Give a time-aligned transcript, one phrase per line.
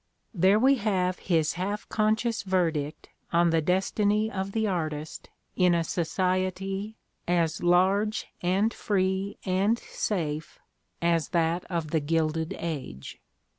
[0.33, 5.83] There we have his half conscious verdict on the destiny of the artist in a
[5.83, 10.57] society as "lar^e and free and safe
[11.03, 13.19] ''as that of the Gilded Age.